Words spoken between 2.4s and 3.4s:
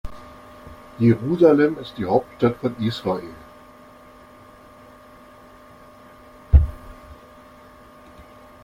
von Israel.